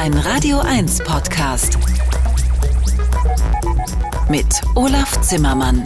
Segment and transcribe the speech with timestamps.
[0.00, 1.76] Ein Radio 1 Podcast.
[4.30, 5.84] Mit Olaf Zimmermann.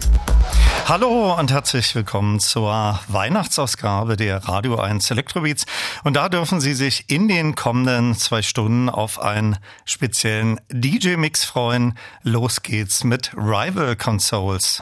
[0.87, 5.66] Hallo und herzlich willkommen zur Weihnachtsausgabe der Radio 1 Electrobeats.
[6.05, 11.99] Und da dürfen Sie sich in den kommenden zwei Stunden auf einen speziellen DJ-Mix freuen.
[12.23, 14.81] Los geht's mit Rival Consoles.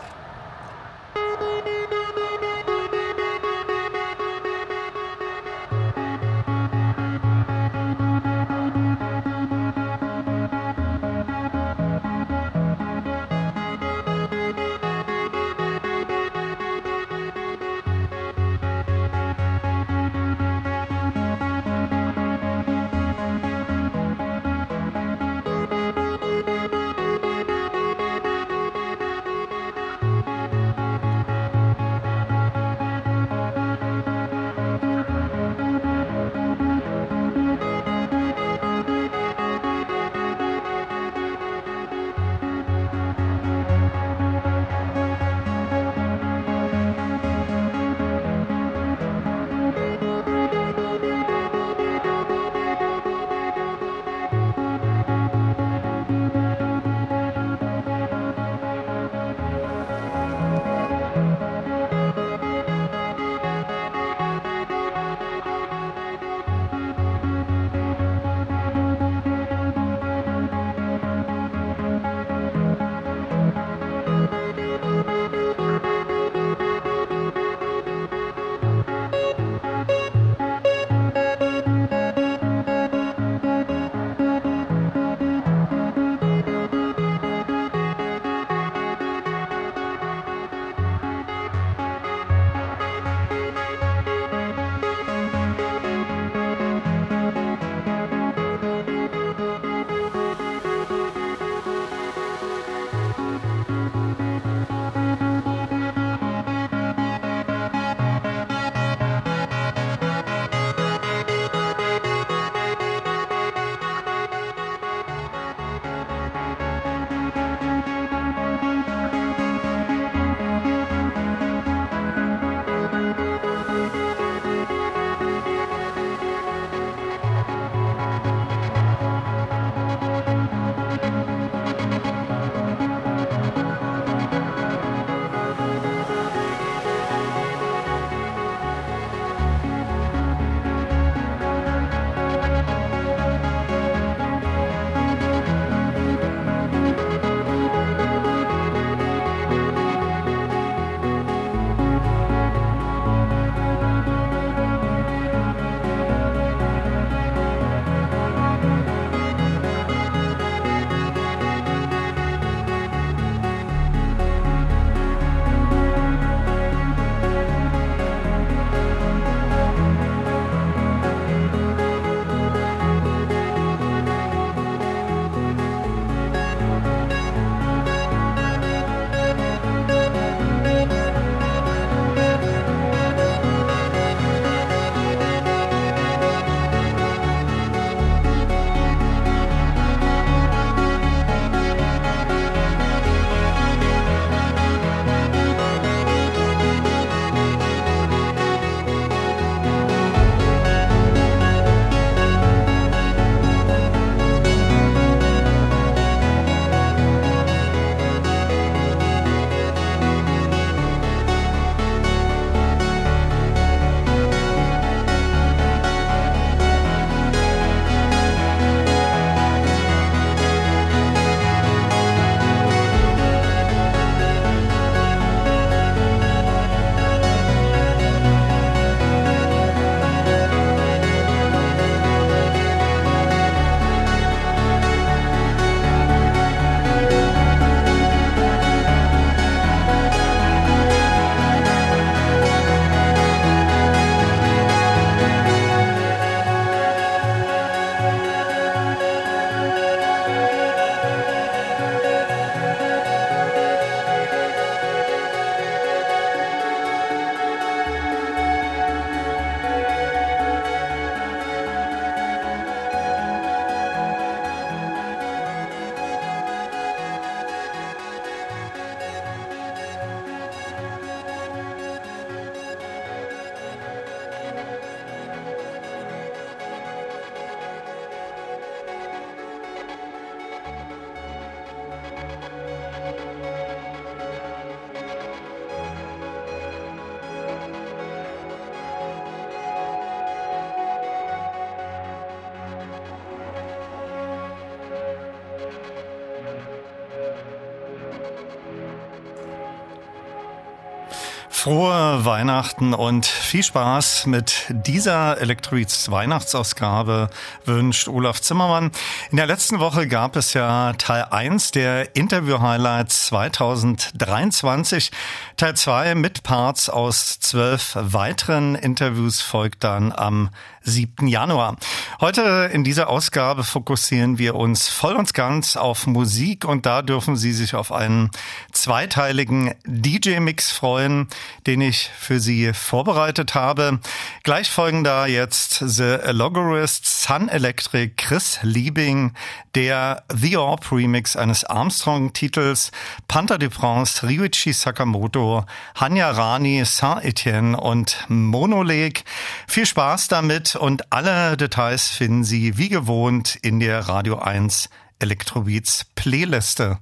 [302.24, 302.71] Weihnachten.
[302.82, 307.30] Weihnachten und viel Spaß mit dieser Electrobeats Weihnachtsausgabe
[307.64, 308.90] wünscht Olaf Zimmermann.
[309.30, 315.12] In der letzten Woche gab es ja Teil 1 der Interview-Highlights 2023.
[315.56, 320.50] Teil 2 mit Parts aus zwölf weiteren Interviews folgt dann am
[320.84, 321.28] 7.
[321.28, 321.76] Januar.
[322.20, 327.36] Heute in dieser Ausgabe fokussieren wir uns voll und ganz auf Musik und da dürfen
[327.36, 328.30] Sie sich auf einen
[328.72, 331.28] zweiteiligen DJ-Mix freuen,
[331.66, 334.00] den ich für Sie vorbereitet habe.
[334.42, 339.32] Gleich folgen da jetzt The Logorist, Sun Electric, Chris Liebing,
[339.74, 342.92] der The Orb Remix eines Armstrong-Titels,
[343.28, 345.64] Panther de France, Ryuichi Sakamoto,
[345.98, 349.24] Hanya Rani, Saint-Etienne und Monoleg.
[349.66, 356.06] Viel Spaß damit und alle Details finden Sie wie gewohnt in der Radio 1 Elektrobeats
[356.14, 356.98] Playliste.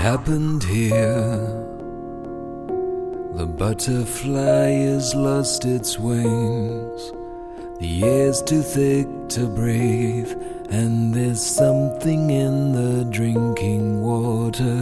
[0.00, 1.36] Happened here?
[3.36, 7.12] The butterfly has lost its wings.
[7.80, 10.32] The air's too thick to breathe,
[10.70, 14.80] and there's something in the drinking water.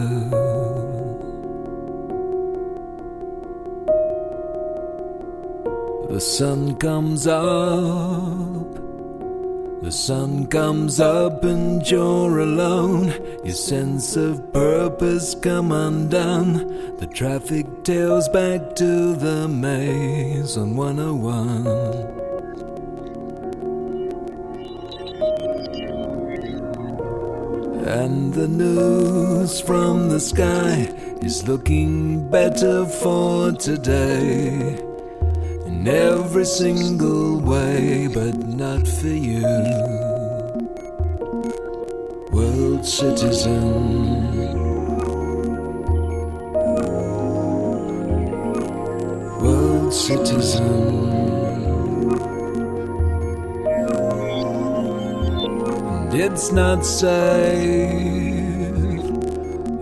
[6.13, 8.69] The sun comes up.
[9.83, 13.13] The sun comes up and you're alone.
[13.49, 16.97] Your sense of purpose come undone.
[16.97, 21.65] The traffic tails back to the maze on 101.
[27.87, 30.93] And the news from the sky
[31.23, 34.77] is looking better for today
[35.65, 39.88] in every single way, but not for you.
[42.89, 43.53] Citizen.
[49.41, 50.63] World citizen.
[55.87, 57.99] And it's not safe.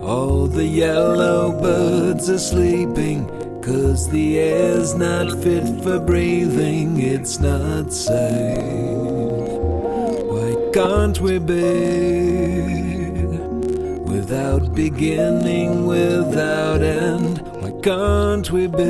[0.02, 3.26] All the yellow birds are sleeping.
[3.62, 8.58] Cause the air's not fit for breathing, it's not safe.
[10.30, 12.87] Why can't we be
[14.28, 17.38] without beginning, without end?
[17.60, 18.84] Why can't we be?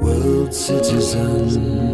[0.00, 1.92] World citizen.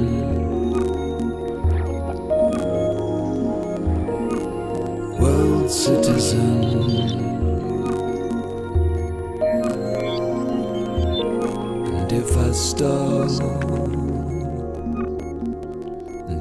[5.18, 6.62] world citizen.
[11.96, 13.77] And if I stop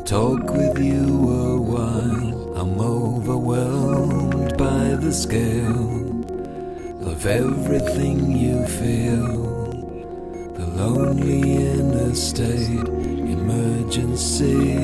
[0.08, 6.00] talk with you a while, I'm overwhelmed by the scale
[7.06, 9.68] of everything you feel.
[10.54, 12.88] The lonely inner state,
[13.36, 14.78] emergency.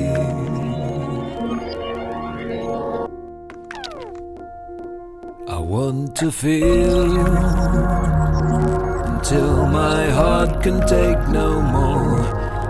[5.48, 7.16] I want to feel
[9.06, 12.20] until my heart can take no more.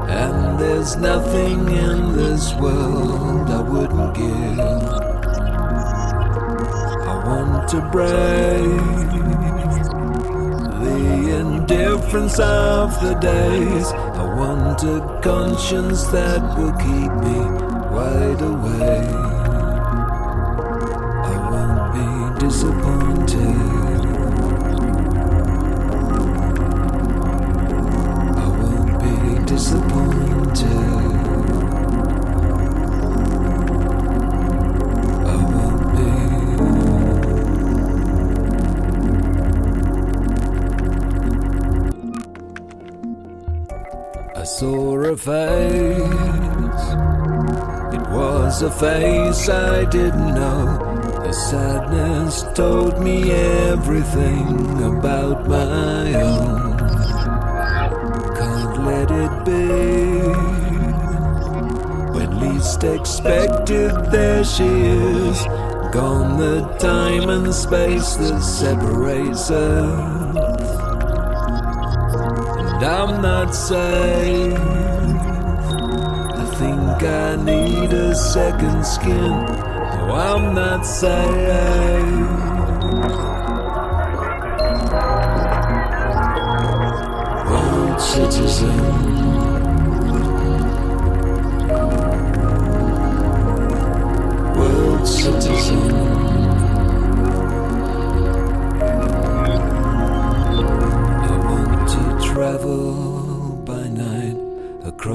[0.09, 4.59] And there's nothing in this world I wouldn't give.
[7.13, 8.65] I want to break
[10.85, 13.87] the indifference of the days.
[13.87, 17.39] I want a conscience that will keep me
[17.95, 19.15] wide awake.
[21.31, 22.84] I won't be disappointed.
[48.65, 50.79] A face I didn't know.
[51.25, 56.79] The sadness told me everything about my own.
[58.39, 59.67] Can't let it be.
[62.15, 65.45] When least expected, there she is.
[65.93, 70.37] Gone the time and space that separates us.
[72.61, 74.84] And I'm not safe.
[77.07, 79.31] I need a second skin.
[79.31, 81.15] No, I'm not safe.
[87.51, 88.79] World citizen.
[94.57, 96.14] World citizen.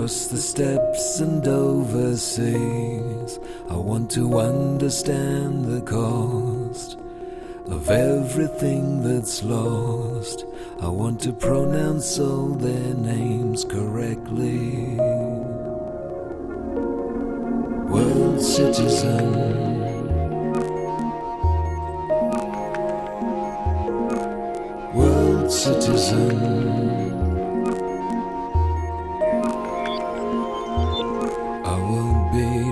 [0.10, 3.39] Across the steppes and overseas.
[3.70, 6.97] I want to understand the cost
[7.68, 10.45] of everything that's lost.
[10.82, 14.95] I want to pronounce all their names correctly.
[17.93, 19.34] World citizen.
[24.95, 26.59] World citizen.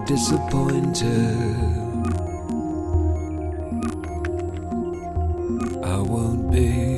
[0.07, 1.35] Disappointed.
[5.83, 6.97] I won't be.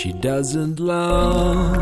[0.00, 1.76] she doesn't love.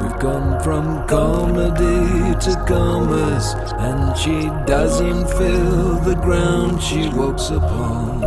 [0.00, 8.22] We've gone from comedy to commerce, and she doesn't feel the ground she walks upon.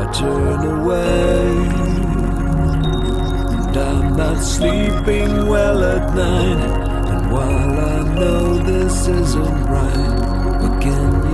[0.00, 1.83] I turn away,
[4.14, 6.60] I'm not sleeping well at night.
[7.10, 11.33] And while I know this isn't right, what can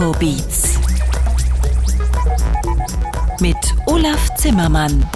[0.00, 0.80] Elektrobeats
[3.38, 5.06] mit Olaf Zimmermann.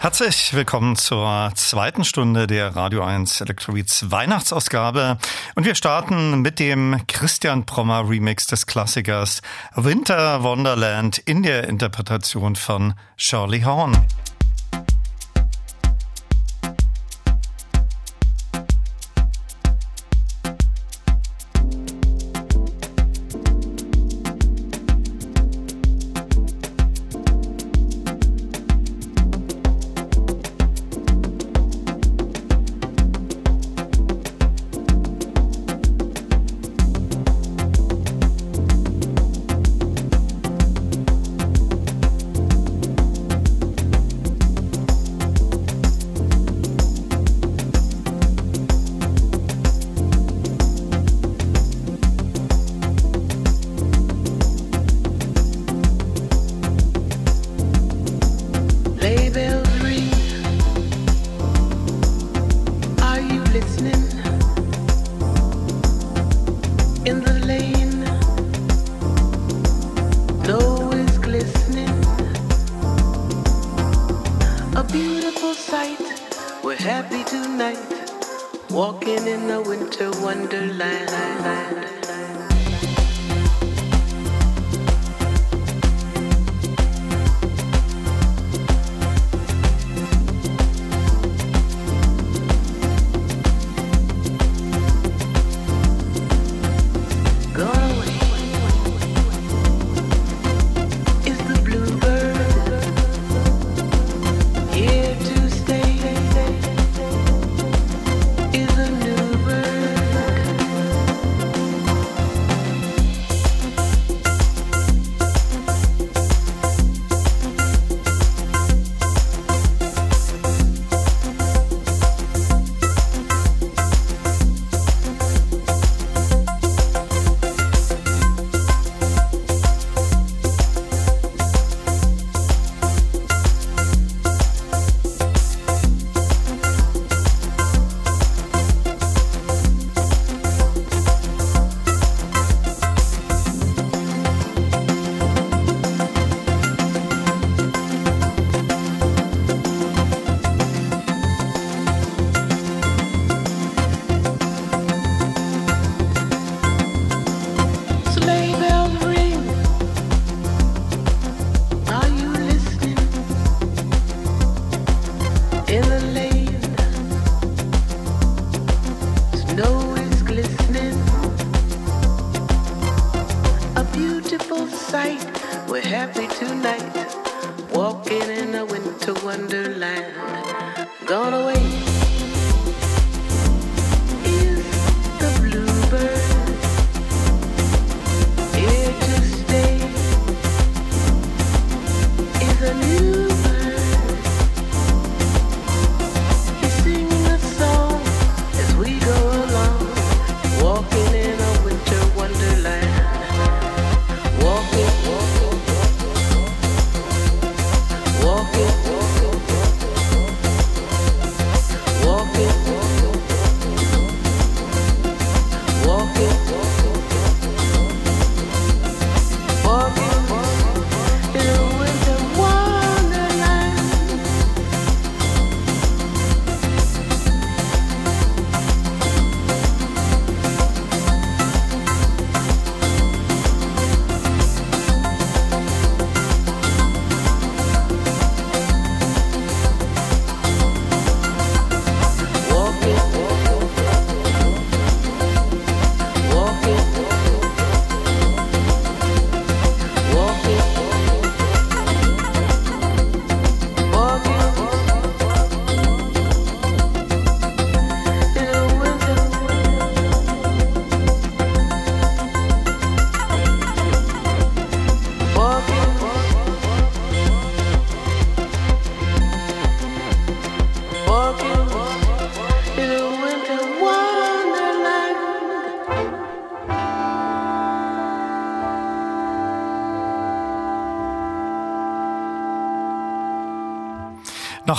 [0.00, 5.16] Herzlich willkommen zur zweiten Stunde der Radio 1 Electrobeats Weihnachtsausgabe.
[5.54, 9.42] Und wir starten mit dem Christian Prommer Remix des Klassikers
[9.76, 13.96] Winter Wonderland in der Interpretation von Shirley Horn.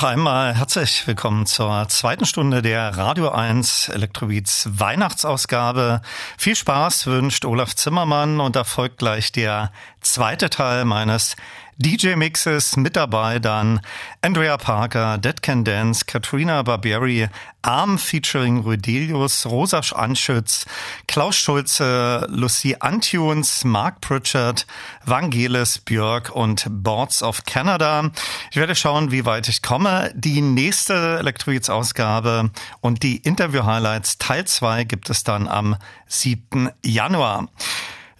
[0.01, 6.01] Noch einmal herzlich willkommen zur zweiten Stunde der Radio 1 Elektrobeats Weihnachtsausgabe.
[6.39, 11.35] Viel Spaß wünscht Olaf Zimmermann und da folgt gleich der zweite Teil meines
[11.81, 13.81] DJ-Mixes mit dabei dann
[14.21, 17.27] Andrea Parker, Dead Can Dance, Katrina Barbieri,
[17.63, 20.65] Arm featuring Rödelius, Rosa Anschütz,
[21.07, 24.67] Klaus Schulze, Lucy Antunes, Mark Pritchard,
[25.05, 28.11] Vangelis, Björk und Boards of Canada.
[28.51, 30.11] Ich werde schauen, wie weit ich komme.
[30.15, 32.51] Die nächste Electroids-Ausgabe
[32.81, 35.77] und die Interview-Highlights Teil 2 gibt es dann am
[36.07, 36.69] 7.
[36.83, 37.47] Januar.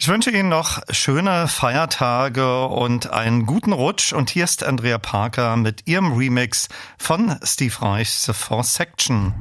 [0.01, 4.13] Ich wünsche Ihnen noch schöne Feiertage und einen guten Rutsch.
[4.13, 9.31] Und hier ist Andrea Parker mit ihrem Remix von Steve Reichs The Fourth Section.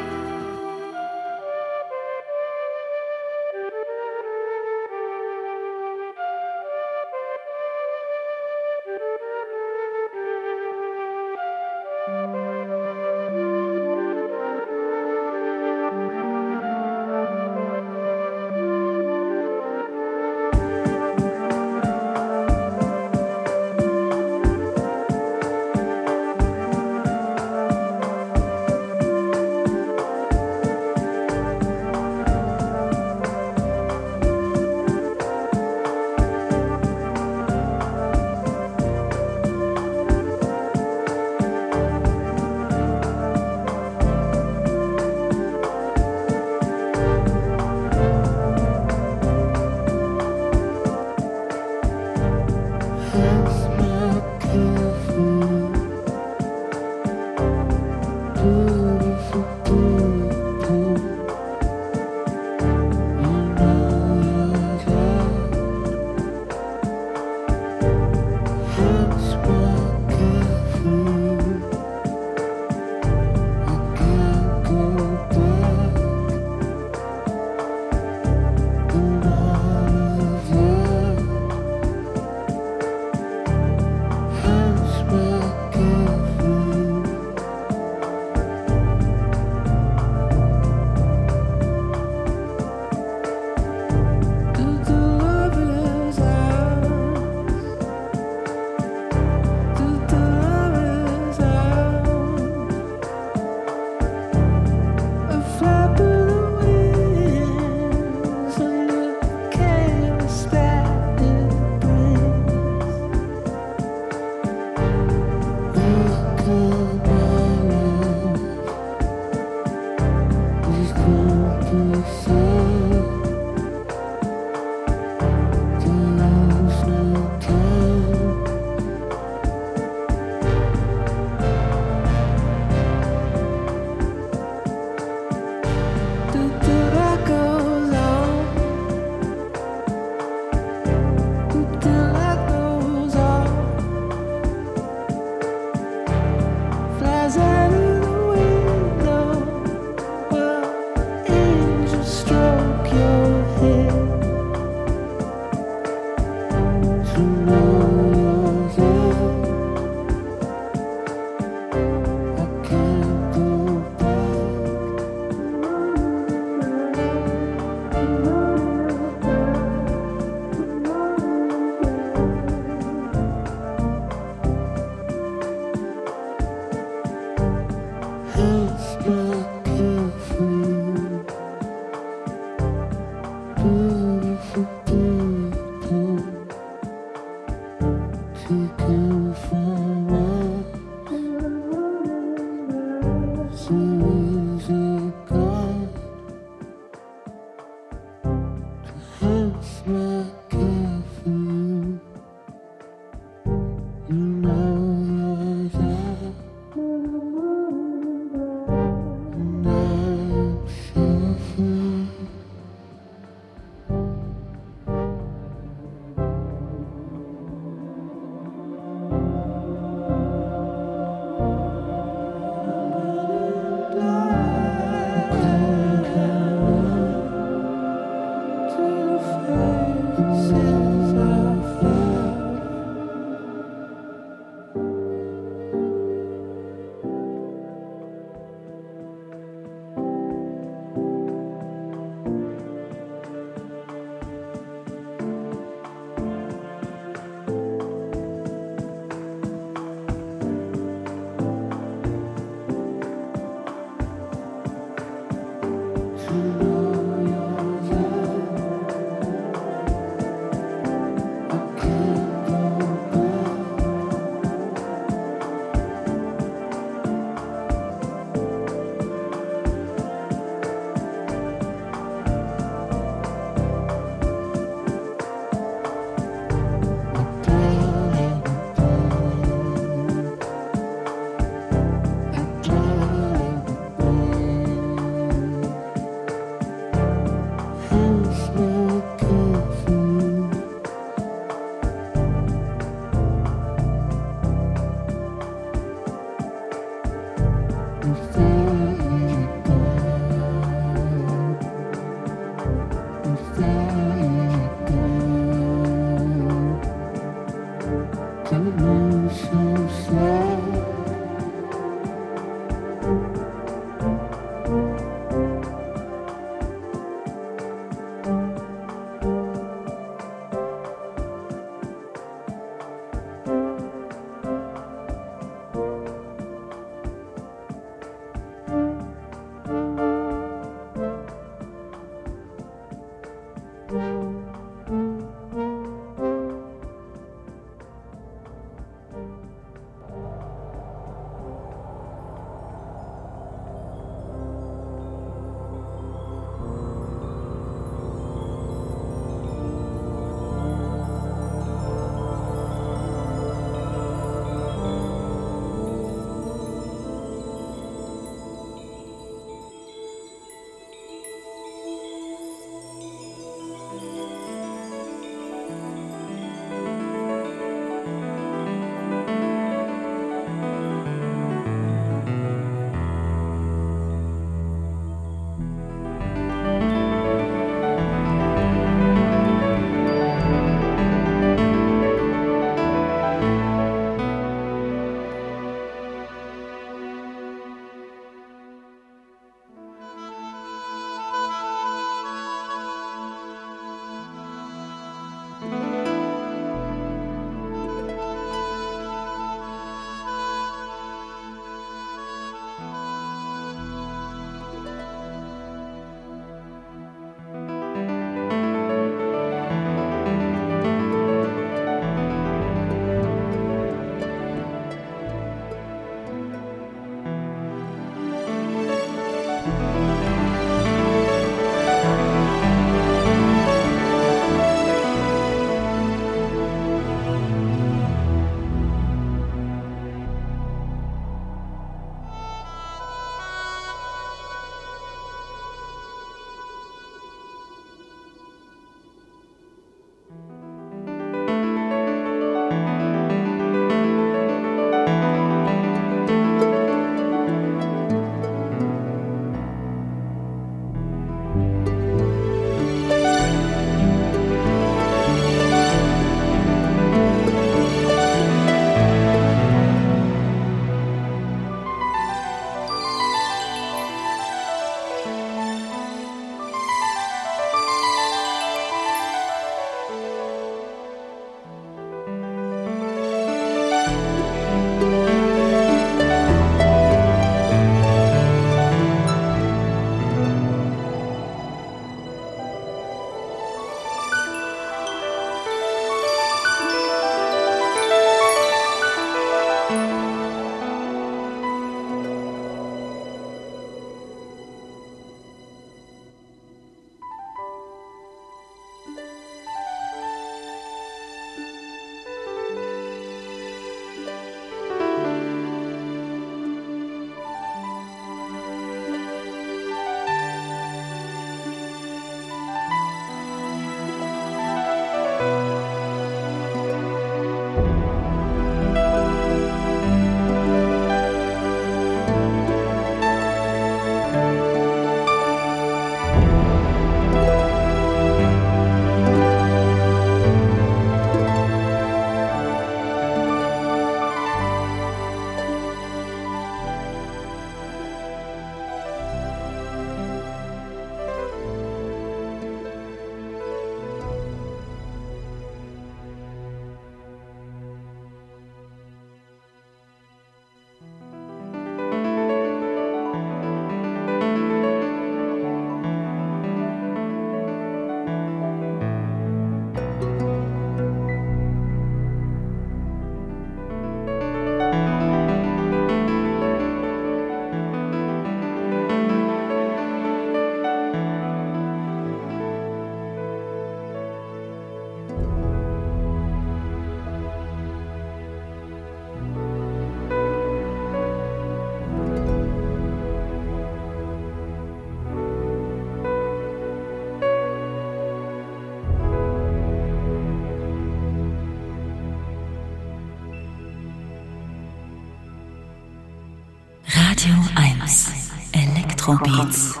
[597.41, 598.33] Radio 1
[598.71, 600.00] Elektrobeats.